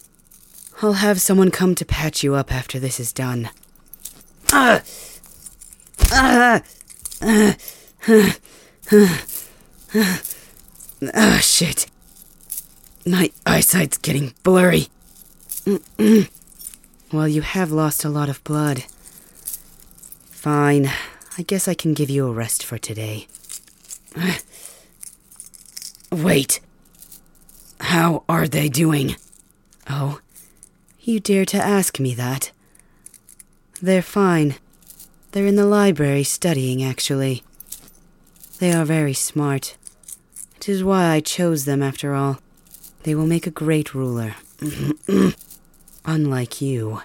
I'll 0.81 0.93
have 0.93 1.22
someone 1.22 1.51
come 1.51 1.75
to 1.75 1.86
patch 1.86 2.24
you 2.24 2.34
up 2.34 2.51
after 2.51 2.79
this 2.79 3.00
is 3.00 3.13
done. 3.13 3.51
Ah! 4.51 4.81
Ah! 6.12 6.63
Ah! 7.22 7.55
Ah, 8.08 8.36
Ah. 8.91 9.24
Ah. 9.93 10.22
Oh 11.13 11.38
shit. 11.38 11.90
My 13.05 13.31
eyesight's 13.46 13.98
getting 13.98 14.34
blurry. 14.43 14.88
Well, 17.12 17.27
you 17.27 17.41
have 17.41 17.72
lost 17.72 18.05
a 18.05 18.10
lot 18.10 18.29
of 18.29 18.43
blood. 18.43 18.84
Fine. 20.29 20.89
I 21.38 21.41
guess 21.43 21.67
I 21.67 21.74
can 21.74 21.93
give 21.93 22.10
you 22.10 22.27
a 22.27 22.31
rest 22.31 22.63
for 22.63 22.77
today. 22.77 23.27
Wait. 26.12 26.60
How 27.79 28.24
are 28.29 28.48
they 28.48 28.70
doing? 28.70 29.15
Oh, 29.89 30.20
you 31.00 31.20
dare 31.20 31.46
to 31.46 31.58
ask 31.58 32.00
me 32.00 32.13
that? 32.13 32.51
They're 33.81 34.01
fine. 34.01 34.55
They're 35.31 35.48
in 35.48 35.55
the 35.55 35.65
library 35.65 36.24
studying, 36.24 36.84
actually. 36.84 37.43
They 38.60 38.72
are 38.72 38.86
very 38.86 39.13
smart. 39.13 39.75
It 40.58 40.70
is 40.70 40.84
why 40.84 41.08
I 41.10 41.20
chose 41.20 41.65
them, 41.65 41.81
after 41.81 42.13
all. 42.13 42.39
They 43.03 43.15
will 43.15 43.25
make 43.25 43.48
a 43.48 43.51
great 43.51 43.93
ruler. 43.96 44.36
Unlike 46.05 46.62
you. 46.62 47.01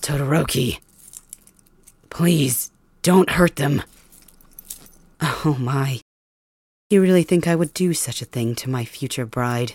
Todoroki. 0.00 0.80
Please, 2.08 2.70
don't 3.02 3.30
hurt 3.30 3.56
them. 3.56 3.82
Oh 5.20 5.56
my. 5.58 6.00
You 6.88 7.02
really 7.02 7.22
think 7.22 7.46
I 7.46 7.54
would 7.54 7.72
do 7.74 7.94
such 7.94 8.20
a 8.20 8.26
thing 8.26 8.54
to 8.56 8.70
my 8.70 8.84
future 8.84 9.26
bride? 9.26 9.74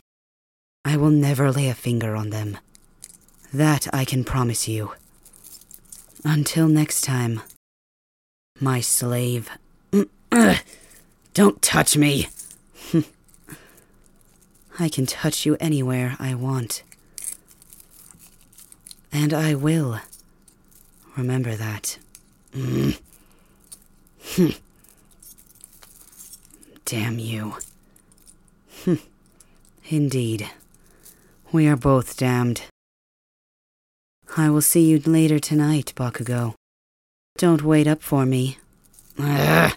I 0.83 0.97
will 0.97 1.11
never 1.11 1.51
lay 1.51 1.69
a 1.69 1.73
finger 1.73 2.15
on 2.15 2.29
them. 2.29 2.57
That 3.53 3.87
I 3.93 4.05
can 4.05 4.23
promise 4.23 4.67
you. 4.67 4.93
Until 6.23 6.67
next 6.67 7.01
time, 7.01 7.41
my 8.59 8.81
slave. 8.81 9.49
Don't 11.33 11.61
touch 11.61 11.95
me. 11.95 12.27
I 14.77 14.89
can 14.89 15.05
touch 15.05 15.45
you 15.45 15.55
anywhere 15.59 16.15
I 16.19 16.35
want. 16.35 16.83
And 19.11 19.33
I 19.33 19.55
will. 19.55 19.99
Remember 21.15 21.55
that. 21.55 21.97
Mm. 22.53 22.99
Damn 26.85 27.19
you. 27.19 27.55
Indeed. 29.89 30.49
We 31.51 31.67
are 31.67 31.77
both 31.77 32.17
damned. 32.17 32.63
I 34.35 34.49
will 34.49 34.61
see 34.61 34.89
you 34.89 34.99
later 35.05 35.39
tonight, 35.39 35.93
Bakugo. 35.95 36.53
Don't 37.37 37.63
wait 37.63 37.87
up 37.87 38.01
for 38.01 38.25
me. 38.25 38.57
Ugh. 39.17 39.71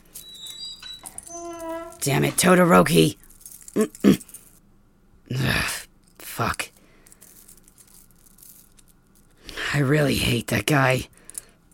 Damn 2.01 2.25
it, 2.25 2.35
Todoroki! 2.35 3.17
Ugh, 5.35 5.87
fuck. 6.19 6.71
I 9.75 9.79
really 9.79 10.17
hate 10.17 10.47
that 10.49 10.67
guy. 10.67 11.09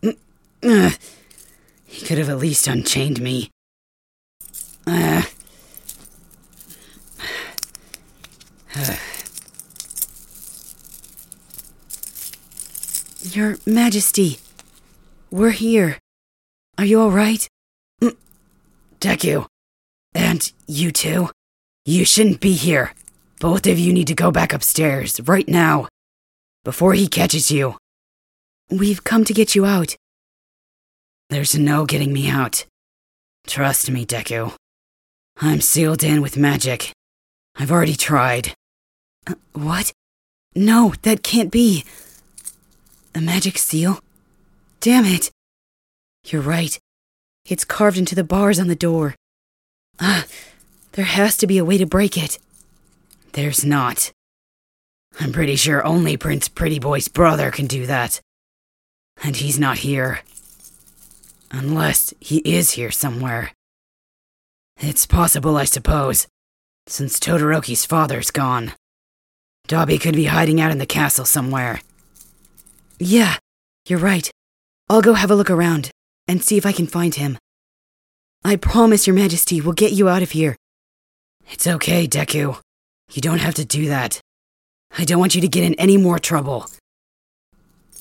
Ugh. 0.03 0.93
He 1.85 2.05
could 2.05 2.17
have 2.17 2.29
at 2.29 2.37
least 2.37 2.67
unchained 2.67 3.21
me. 3.21 3.49
Your 13.35 13.57
Majesty, 13.65 14.39
we're 15.29 15.49
here. 15.51 15.97
Are 16.77 16.85
you 16.85 17.01
alright? 17.01 17.47
Mm. 18.01 18.15
Deku. 18.99 19.47
And 20.13 20.51
you 20.67 20.91
too? 20.91 21.29
You 21.85 22.05
shouldn't 22.05 22.39
be 22.39 22.53
here. 22.53 22.93
Both 23.39 23.67
of 23.67 23.77
you 23.77 23.93
need 23.93 24.07
to 24.07 24.15
go 24.15 24.31
back 24.31 24.53
upstairs, 24.53 25.19
right 25.21 25.47
now. 25.47 25.87
Before 26.63 26.93
he 26.93 27.07
catches 27.07 27.51
you. 27.51 27.77
We've 28.69 29.03
come 29.03 29.25
to 29.25 29.33
get 29.33 29.55
you 29.55 29.65
out. 29.65 29.95
There's 31.29 31.57
no 31.57 31.85
getting 31.85 32.13
me 32.13 32.29
out. 32.29 32.65
Trust 33.45 33.91
me, 33.91 34.05
Deku. 34.05 34.53
I'm 35.37 35.61
sealed 35.61 36.03
in 36.03 36.21
with 36.21 36.37
magic. 36.37 36.91
I've 37.55 37.71
already 37.71 37.95
tried. 37.95 38.53
Uh, 39.27 39.35
what? 39.53 39.91
No, 40.55 40.93
that 41.01 41.23
can't 41.23 41.51
be. 41.51 41.83
A 43.13 43.21
magic 43.21 43.57
seal? 43.57 43.99
Damn 44.79 45.05
it! 45.05 45.31
You're 46.25 46.41
right. 46.41 46.79
It's 47.45 47.65
carved 47.65 47.97
into 47.97 48.15
the 48.15 48.23
bars 48.23 48.59
on 48.59 48.67
the 48.67 48.75
door. 48.75 49.15
Ah, 49.99 50.25
there 50.93 51.05
has 51.05 51.37
to 51.37 51.47
be 51.47 51.57
a 51.57 51.65
way 51.65 51.77
to 51.77 51.85
break 51.85 52.17
it. 52.17 52.39
There's 53.35 53.65
not. 53.65 54.13
I'm 55.19 55.33
pretty 55.33 55.57
sure 55.57 55.85
only 55.85 56.15
Prince 56.15 56.47
Pretty 56.47 56.79
Boy's 56.79 57.09
brother 57.09 57.51
can 57.51 57.67
do 57.67 57.85
that. 57.85 58.21
And 59.21 59.35
he's 59.35 59.59
not 59.59 59.79
here. 59.79 60.21
Unless 61.51 62.13
he 62.21 62.37
is 62.37 62.71
here 62.71 62.91
somewhere. 62.91 63.51
It's 64.77 65.05
possible, 65.05 65.57
I 65.57 65.65
suppose, 65.65 66.27
since 66.87 67.19
Todoroki's 67.19 67.85
father's 67.85 68.31
gone. 68.31 68.71
Dabi 69.67 69.99
could 69.99 70.15
be 70.15 70.25
hiding 70.25 70.61
out 70.61 70.71
in 70.71 70.77
the 70.77 70.85
castle 70.85 71.25
somewhere. 71.25 71.81
Yeah, 72.99 73.35
you're 73.85 73.99
right. 73.99 74.31
I'll 74.89 75.01
go 75.01 75.13
have 75.13 75.31
a 75.31 75.35
look 75.35 75.49
around 75.49 75.91
and 76.25 76.41
see 76.41 76.55
if 76.55 76.65
I 76.65 76.71
can 76.71 76.87
find 76.87 77.15
him. 77.15 77.37
I 78.45 78.55
promise, 78.55 79.07
Your 79.07 79.15
Majesty, 79.15 79.59
we'll 79.59 79.73
get 79.73 79.91
you 79.91 80.07
out 80.07 80.23
of 80.23 80.31
here. 80.31 80.55
It's 81.51 81.67
okay, 81.67 82.07
Deku. 82.07 82.61
You 83.11 83.21
don't 83.21 83.39
have 83.39 83.55
to 83.55 83.65
do 83.65 83.87
that. 83.87 84.19
I 84.97 85.05
don't 85.05 85.19
want 85.19 85.35
you 85.35 85.41
to 85.41 85.47
get 85.47 85.63
in 85.63 85.73
any 85.75 85.97
more 85.97 86.19
trouble. 86.19 86.67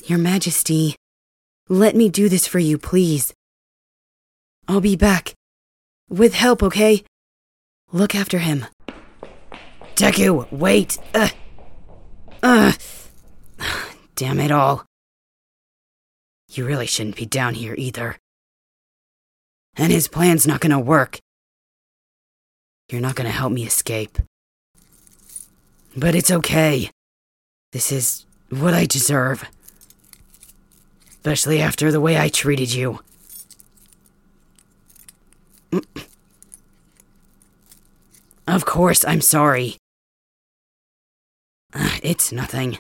Your 0.06 0.18
Majesty, 0.18 0.96
let 1.68 1.96
me 1.96 2.08
do 2.08 2.28
this 2.28 2.46
for 2.46 2.58
you, 2.58 2.78
please. 2.78 3.32
I'll 4.68 4.80
be 4.80 4.96
back. 4.96 5.34
With 6.08 6.34
help, 6.34 6.62
okay? 6.62 7.04
Look 7.92 8.14
after 8.14 8.38
him. 8.38 8.66
Deku, 9.96 10.50
wait! 10.50 10.98
Ugh! 11.14 11.30
Ugh! 12.42 12.74
Uh. 13.60 13.64
Damn 14.16 14.40
it 14.40 14.50
all. 14.50 14.84
You 16.50 16.66
really 16.66 16.86
shouldn't 16.86 17.16
be 17.16 17.26
down 17.26 17.54
here 17.54 17.74
either. 17.76 18.16
And 19.76 19.90
his 19.90 20.06
plan's 20.06 20.46
not 20.46 20.60
gonna 20.60 20.78
work. 20.78 21.18
You're 22.90 23.00
not 23.00 23.16
gonna 23.16 23.30
help 23.30 23.52
me 23.52 23.64
escape. 23.64 24.18
But 25.96 26.14
it's 26.14 26.30
okay. 26.30 26.90
This 27.72 27.92
is 27.92 28.26
what 28.50 28.74
I 28.74 28.84
deserve. 28.84 29.44
Especially 31.10 31.60
after 31.60 31.92
the 31.92 32.00
way 32.00 32.18
I 32.18 32.28
treated 32.28 32.72
you. 32.72 33.00
Of 38.46 38.64
course, 38.64 39.04
I'm 39.04 39.20
sorry. 39.20 39.76
It's 42.02 42.30
nothing. 42.30 42.78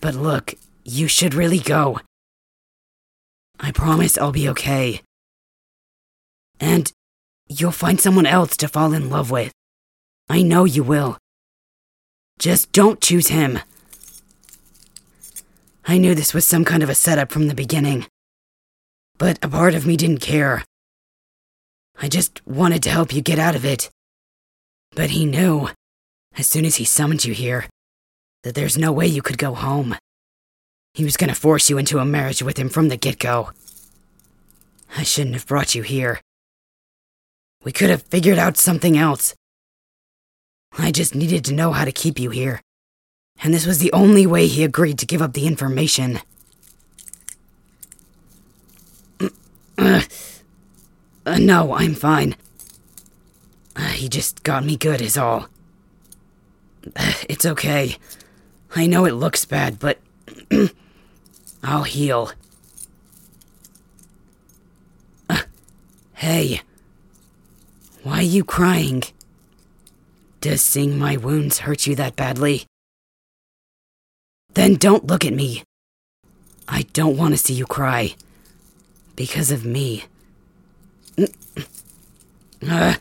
But 0.00 0.14
look, 0.14 0.54
you 0.84 1.06
should 1.06 1.34
really 1.34 1.58
go. 1.58 2.00
I 3.60 3.72
promise 3.72 4.16
I'll 4.16 4.32
be 4.32 4.48
okay. 4.48 5.02
And 6.58 6.90
you'll 7.48 7.72
find 7.72 8.00
someone 8.00 8.26
else 8.26 8.56
to 8.56 8.68
fall 8.68 8.92
in 8.94 9.10
love 9.10 9.30
with. 9.30 9.52
I 10.30 10.42
know 10.42 10.64
you 10.64 10.82
will. 10.82 11.18
Just 12.38 12.70
don't 12.70 13.00
choose 13.00 13.28
him. 13.28 13.58
I 15.84 15.98
knew 15.98 16.14
this 16.14 16.34
was 16.34 16.46
some 16.46 16.64
kind 16.64 16.82
of 16.82 16.88
a 16.88 16.94
setup 16.94 17.32
from 17.32 17.48
the 17.48 17.54
beginning. 17.54 18.06
But 19.16 19.44
a 19.44 19.48
part 19.48 19.74
of 19.74 19.86
me 19.86 19.96
didn't 19.96 20.20
care. 20.20 20.64
I 22.00 22.08
just 22.08 22.46
wanted 22.46 22.82
to 22.84 22.90
help 22.90 23.12
you 23.12 23.22
get 23.22 23.40
out 23.40 23.56
of 23.56 23.64
it. 23.64 23.90
But 24.94 25.10
he 25.10 25.26
knew, 25.26 25.70
as 26.36 26.46
soon 26.46 26.64
as 26.64 26.76
he 26.76 26.84
summoned 26.84 27.24
you 27.24 27.34
here, 27.34 27.66
that 28.44 28.54
there's 28.54 28.78
no 28.78 28.92
way 28.92 29.06
you 29.06 29.22
could 29.22 29.38
go 29.38 29.54
home. 29.54 29.96
He 30.94 31.02
was 31.02 31.16
gonna 31.16 31.34
force 31.34 31.68
you 31.68 31.76
into 31.76 31.98
a 31.98 32.04
marriage 32.04 32.42
with 32.42 32.56
him 32.56 32.68
from 32.68 32.88
the 32.88 32.96
get 32.96 33.18
go. 33.18 33.50
I 34.96 35.02
shouldn't 35.02 35.34
have 35.34 35.46
brought 35.46 35.74
you 35.74 35.82
here. 35.82 36.20
We 37.64 37.72
could 37.72 37.90
have 37.90 38.02
figured 38.04 38.38
out 38.38 38.56
something 38.56 38.96
else. 38.96 39.34
I 40.76 40.90
just 40.90 41.14
needed 41.14 41.44
to 41.46 41.54
know 41.54 41.72
how 41.72 41.84
to 41.84 41.92
keep 41.92 42.18
you 42.18 42.30
here. 42.30 42.60
And 43.42 43.54
this 43.54 43.66
was 43.66 43.78
the 43.78 43.92
only 43.92 44.26
way 44.26 44.46
he 44.46 44.64
agreed 44.64 44.98
to 44.98 45.06
give 45.06 45.22
up 45.22 45.32
the 45.32 45.46
information. 45.46 46.20
Uh, 51.28 51.38
no, 51.38 51.74
I'm 51.74 51.94
fine. 51.94 52.36
Uh, 53.76 53.88
he 53.88 54.08
just 54.08 54.42
got 54.42 54.64
me 54.64 54.76
good, 54.76 55.02
is 55.02 55.18
all. 55.18 55.46
Uh, 56.96 57.12
it's 57.28 57.44
okay. 57.44 57.96
I 58.74 58.86
know 58.86 59.04
it 59.04 59.12
looks 59.12 59.44
bad, 59.44 59.78
but 59.78 59.98
I'll 61.62 61.82
heal. 61.82 62.32
Uh, 65.28 65.42
hey, 66.14 66.62
why 68.02 68.20
are 68.20 68.22
you 68.22 68.42
crying? 68.42 69.02
Does 70.40 70.62
seeing 70.62 70.98
my 70.98 71.16
wounds 71.16 71.60
hurt 71.60 71.86
you 71.86 71.96
that 71.96 72.14
badly? 72.14 72.66
Then 74.54 74.74
don't 74.74 75.06
look 75.06 75.24
at 75.24 75.32
me. 75.32 75.64
I 76.68 76.82
don't 76.92 77.16
want 77.16 77.34
to 77.34 77.38
see 77.38 77.54
you 77.54 77.66
cry. 77.66 78.14
Because 79.16 79.50
of 79.50 79.64
me. 79.64 80.04
Uh, 82.68 82.96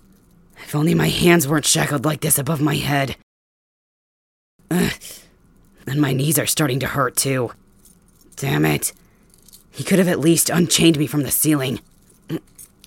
if 0.63 0.75
only 0.75 0.93
my 0.93 1.07
hands 1.07 1.47
weren't 1.47 1.65
shackled 1.65 2.05
like 2.05 2.21
this 2.21 2.37
above 2.37 2.61
my 2.61 2.75
head. 2.75 3.15
Uh, 4.69 4.91
and 5.87 5.99
my 5.99 6.13
knees 6.13 6.37
are 6.37 6.45
starting 6.45 6.79
to 6.79 6.85
hurt 6.85 7.15
too. 7.15 7.49
Damn 8.35 8.65
it. 8.65 8.93
He 9.71 9.83
could 9.83 9.97
have 9.97 10.07
at 10.07 10.19
least 10.19 10.51
unchained 10.51 10.99
me 10.99 11.07
from 11.07 11.23
the 11.23 11.31
ceiling. 11.31 11.79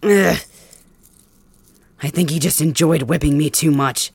Uh, 0.03 0.37
I 2.03 2.09
think 2.09 2.31
he 2.31 2.39
just 2.39 2.63
enjoyed 2.63 3.03
whipping 3.03 3.37
me 3.37 3.51
too 3.51 3.71
much. 3.71 4.13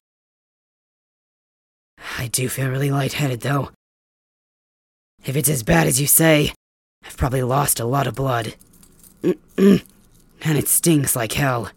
I 2.17 2.27
do 2.27 2.49
feel 2.49 2.69
really 2.69 2.91
lightheaded, 2.91 3.41
though. 3.41 3.71
If 5.25 5.35
it's 5.35 5.49
as 5.49 5.63
bad 5.63 5.87
as 5.87 5.99
you 5.99 6.07
say, 6.07 6.53
I've 7.03 7.17
probably 7.17 7.43
lost 7.43 7.79
a 7.79 7.85
lot 7.85 8.07
of 8.07 8.15
blood. 8.15 8.55
and 9.23 9.81
it 10.43 10.67
stings 10.67 11.15
like 11.15 11.33
hell. 11.33 11.71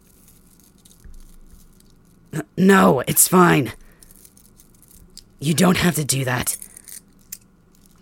No, 2.57 3.01
it's 3.01 3.27
fine. 3.27 3.73
You 5.41 5.55
don't 5.55 5.79
have 5.79 5.95
to 5.95 6.05
do 6.05 6.25
that. 6.25 6.57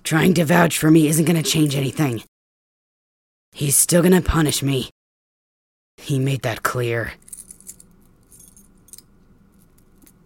Trying 0.02 0.34
to 0.34 0.44
vouch 0.44 0.78
for 0.78 0.90
me 0.90 1.06
isn't 1.08 1.24
gonna 1.24 1.42
change 1.42 1.76
anything. 1.76 2.22
He's 3.52 3.76
still 3.76 4.02
gonna 4.02 4.22
punish 4.22 4.62
me. 4.62 4.90
He 5.96 6.18
made 6.18 6.42
that 6.42 6.62
clear. 6.62 7.14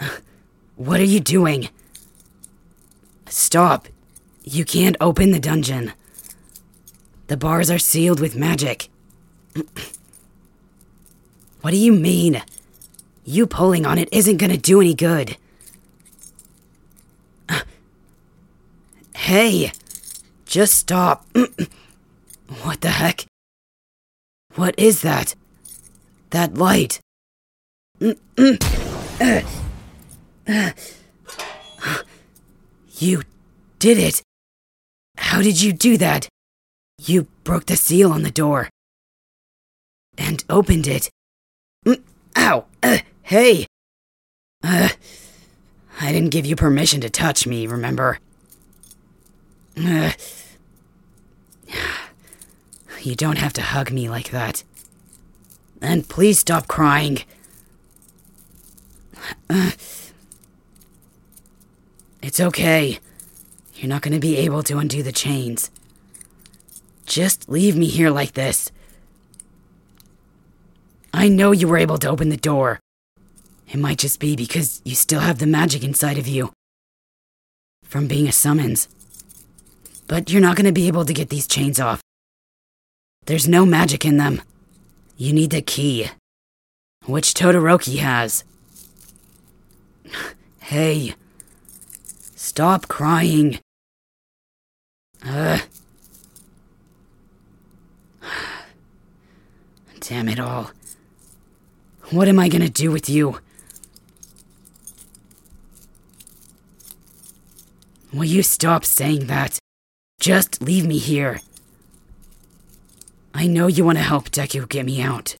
What 0.76 0.98
are 0.98 1.04
you 1.04 1.20
doing? 1.20 1.68
Stop. 3.30 3.86
You 4.42 4.64
can't 4.64 4.96
open 5.00 5.30
the 5.30 5.38
dungeon. 5.38 5.92
The 7.28 7.36
bars 7.36 7.70
are 7.70 7.78
sealed 7.78 8.18
with 8.18 8.34
magic. 8.34 8.88
what 11.60 11.70
do 11.70 11.76
you 11.76 11.92
mean? 11.92 12.42
You 13.24 13.46
pulling 13.46 13.86
on 13.86 13.98
it 13.98 14.08
isn't 14.10 14.38
gonna 14.38 14.56
do 14.56 14.80
any 14.80 14.94
good. 14.94 15.36
Hey! 19.14 19.70
Just 20.46 20.74
stop. 20.74 21.24
what 22.62 22.80
the 22.80 22.88
heck? 22.88 23.26
What 24.56 24.74
is 24.76 25.02
that? 25.02 25.36
That 26.30 26.54
light. 26.54 27.00
Uh, 29.22 29.42
uh, 30.48 30.70
uh, 30.70 30.70
You 33.00 33.22
did 33.78 33.96
it. 33.96 34.22
How 35.16 35.40
did 35.40 35.60
you 35.60 35.72
do 35.72 35.96
that? 35.96 36.28
You 37.00 37.26
broke 37.44 37.64
the 37.64 37.76
seal 37.76 38.12
on 38.12 38.22
the 38.22 38.30
door. 38.30 38.68
And 40.18 40.44
opened 40.50 40.86
it. 40.86 41.08
Ow! 42.36 42.66
Uh, 42.82 42.98
hey! 43.22 43.66
Uh, 44.62 44.90
I 45.98 46.12
didn't 46.12 46.28
give 46.28 46.44
you 46.44 46.56
permission 46.56 47.00
to 47.00 47.08
touch 47.08 47.46
me, 47.46 47.66
remember? 47.66 48.18
Uh, 49.78 50.12
you 53.00 53.14
don't 53.14 53.38
have 53.38 53.54
to 53.54 53.62
hug 53.62 53.90
me 53.90 54.10
like 54.10 54.30
that. 54.30 54.62
And 55.80 56.06
please 56.06 56.38
stop 56.38 56.68
crying. 56.68 57.20
Uh, 59.48 59.70
it's 62.22 62.40
okay. 62.40 62.98
You're 63.74 63.88
not 63.88 64.02
going 64.02 64.12
to 64.12 64.20
be 64.20 64.36
able 64.38 64.62
to 64.64 64.78
undo 64.78 65.02
the 65.02 65.12
chains. 65.12 65.70
Just 67.06 67.48
leave 67.48 67.76
me 67.76 67.86
here 67.86 68.10
like 68.10 68.32
this. 68.32 68.70
I 71.12 71.28
know 71.28 71.52
you 71.52 71.66
were 71.66 71.78
able 71.78 71.98
to 71.98 72.08
open 72.08 72.28
the 72.28 72.36
door. 72.36 72.78
It 73.68 73.78
might 73.78 73.98
just 73.98 74.20
be 74.20 74.36
because 74.36 74.80
you 74.84 74.94
still 74.94 75.20
have 75.20 75.38
the 75.38 75.46
magic 75.46 75.82
inside 75.82 76.18
of 76.18 76.28
you. 76.28 76.52
From 77.84 78.06
being 78.06 78.28
a 78.28 78.32
summons. 78.32 78.88
But 80.06 80.30
you're 80.30 80.42
not 80.42 80.56
going 80.56 80.66
to 80.66 80.72
be 80.72 80.88
able 80.88 81.04
to 81.04 81.14
get 81.14 81.28
these 81.28 81.46
chains 81.46 81.80
off. 81.80 82.00
There's 83.26 83.48
no 83.48 83.64
magic 83.64 84.04
in 84.04 84.16
them. 84.16 84.42
You 85.16 85.32
need 85.32 85.50
the 85.50 85.62
key. 85.62 86.08
Which 87.06 87.32
Todoroki 87.32 87.98
has. 87.98 88.44
hey. 90.60 91.14
Stop 92.50 92.88
crying. 92.88 93.60
Uh. 95.24 95.60
Damn 100.00 100.28
it 100.28 100.40
all. 100.40 100.72
What 102.10 102.26
am 102.26 102.40
I 102.40 102.48
gonna 102.48 102.68
do 102.68 102.90
with 102.90 103.08
you? 103.08 103.38
Will 108.12 108.24
you 108.24 108.42
stop 108.42 108.84
saying 108.84 109.28
that? 109.28 109.60
Just 110.18 110.60
leave 110.60 110.84
me 110.84 110.98
here. 110.98 111.40
I 113.32 113.46
know 113.46 113.68
you 113.68 113.84
want 113.84 113.98
to 113.98 114.02
help 114.02 114.28
Deku 114.28 114.68
get 114.68 114.84
me 114.84 115.00
out. 115.00 115.36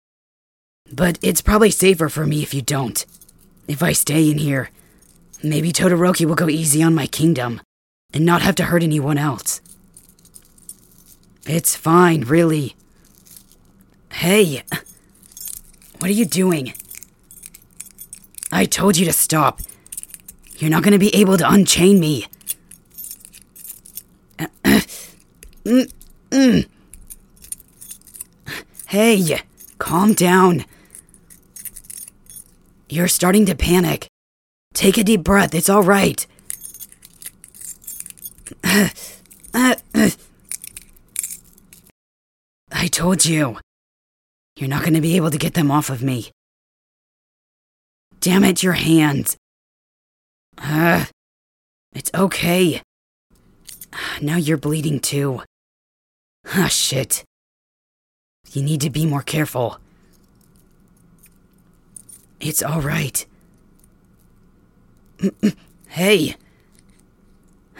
But 0.93 1.19
it's 1.23 1.43
probably 1.43 1.73
safer 1.73 2.09
for 2.09 2.25
me 2.25 2.45
if 2.45 2.55
you 2.55 2.63
don't. 2.63 3.05
If 3.67 3.83
I 3.83 3.95
stay 3.95 4.31
in 4.31 4.39
here, 4.39 4.71
maybe 5.43 5.73
Todoroki 5.73 6.27
will 6.27 6.35
go 6.35 6.49
easy 6.49 6.83
on 6.83 6.95
my 6.95 7.07
kingdom 7.07 7.61
and 8.13 8.25
not 8.25 8.43
have 8.43 8.55
to 8.57 8.65
hurt 8.65 8.83
anyone 8.83 9.19
else. 9.19 9.61
It's 11.47 11.75
fine, 11.75 12.23
really. 12.23 12.77
Hey, 14.13 14.63
what 15.99 16.11
are 16.11 16.15
you 16.15 16.27
doing? 16.27 16.75
I 18.53 18.65
told 18.65 18.97
you 18.97 19.07
to 19.07 19.13
stop. 19.13 19.61
You're 20.59 20.71
not 20.71 20.83
going 20.83 20.93
to 20.93 20.99
be 20.99 21.15
able 21.15 21.39
to 21.39 21.51
unchain 21.51 21.99
me. 22.01 22.27
Hey, 28.87 29.41
calm 29.79 30.15
down. 30.15 30.65
You're 32.89 33.09
starting 33.09 33.47
to 33.47 33.55
panic. 33.55 34.10
Take 34.75 34.99
a 34.99 35.05
deep 35.05 35.23
breath, 35.23 35.55
it's 35.55 35.69
all 35.69 35.83
right. 35.83 36.27
I 42.73 42.87
told 42.91 43.25
you. 43.25 43.59
You're 44.57 44.69
not 44.69 44.83
going 44.83 44.95
to 44.95 45.01
be 45.01 45.17
able 45.17 45.31
to 45.31 45.39
get 45.39 45.55
them 45.55 45.71
off 45.71 45.91
of 45.91 46.03
me. 46.03 46.31
Damn 48.21 48.45
it, 48.45 48.63
your 48.63 48.75
hands. 48.75 49.37
Uh, 50.59 51.07
it's 51.95 52.11
okay. 52.15 52.83
Now 54.21 54.37
you're 54.37 54.59
bleeding 54.59 55.01
too. 55.01 55.43
Ah, 56.55 56.69
shit. 56.69 57.25
You 58.53 58.63
need 58.63 58.81
to 58.83 58.91
be 58.91 59.07
more 59.07 59.23
careful. 59.23 59.79
It's 62.41 62.63
alright. 62.63 63.27
hey. 65.89 66.37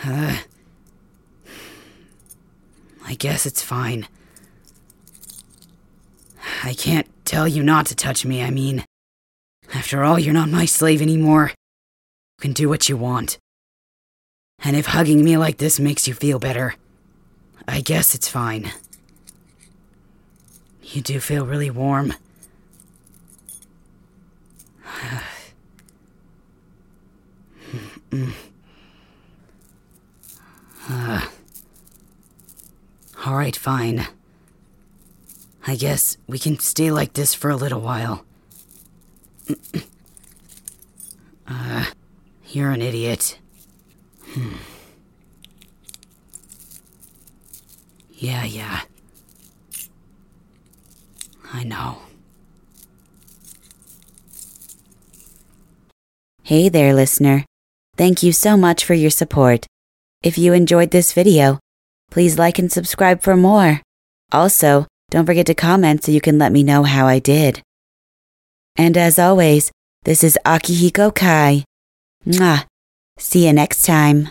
Uh, 0.05 0.39
I 3.05 3.15
guess 3.15 3.47
it's 3.47 3.63
fine. 3.63 4.07
I 6.63 6.75
can't 6.75 7.09
tell 7.25 7.49
you 7.49 7.63
not 7.63 7.87
to 7.87 7.95
touch 7.95 8.25
me, 8.25 8.43
I 8.43 8.51
mean. 8.51 8.85
After 9.75 10.03
all, 10.05 10.19
you're 10.19 10.35
not 10.35 10.49
my 10.49 10.65
slave 10.65 11.01
anymore. 11.01 11.53
You 12.39 12.43
can 12.43 12.53
do 12.53 12.69
what 12.69 12.89
you 12.89 12.97
want. 12.97 13.39
And 14.63 14.77
if 14.77 14.87
hugging 14.87 15.25
me 15.25 15.37
like 15.37 15.59
this 15.59 15.81
makes 15.81 16.07
you 16.07 16.15
feel 16.15 16.39
better, 16.39 16.75
I 17.67 17.81
guess 17.81 18.15
it's 18.15 18.29
fine. 18.29 18.73
You 20.83 21.01
do 21.03 21.21
feel 21.21 21.47
really 21.47 21.71
warm. 21.71 22.15
uh, 30.89 31.27
Alright, 33.27 33.57
fine. 33.57 34.07
I 35.67 35.77
guess 35.77 36.17
we 36.27 36.39
can 36.39 36.59
stay 36.59 36.91
like 36.91 37.13
this 37.13 37.35
for 37.35 37.51
a 37.51 37.57
little 37.57 37.81
while. 37.81 38.25
Uh, 41.47 41.85
you're 42.49 42.71
an 42.71 42.83
idiot. 42.83 43.39
Hmm. 44.25 44.57
Yeah, 48.13 48.45
yeah. 48.45 48.81
I 51.53 51.65
know. 51.65 51.99
Hey 56.43 56.69
there, 56.69 56.95
listener. 56.95 57.45
Thank 58.01 58.23
you 58.23 58.33
so 58.33 58.57
much 58.57 58.87
for 58.87 58.95
your 58.95 59.11
support. 59.11 59.67
If 60.23 60.39
you 60.39 60.55
enjoyed 60.55 60.91
this 60.91 61.13
video, 61.13 61.59
please 62.11 62.39
like 62.39 62.59
and 62.59 62.73
subscribe 62.73 63.21
for 63.21 63.37
more. 63.37 63.83
Also, 64.33 64.87
don't 65.11 65.27
forget 65.27 65.45
to 65.49 65.55
comment 65.55 66.03
so 66.03 66.11
you 66.11 66.23
can 66.23 66.39
let 66.39 66.51
me 66.51 66.63
know 66.63 66.85
how 66.85 67.07
I 67.07 67.19
did. 67.19 67.61
And 68.75 68.97
as 68.97 69.19
always, 69.19 69.71
this 70.05 70.25
is 70.25 70.39
Akihiko 70.47 71.15
Kai. 71.15 71.63
Mwah. 72.27 72.65
See 73.19 73.47
you 73.47 73.53
next 73.53 73.83
time. 73.83 74.31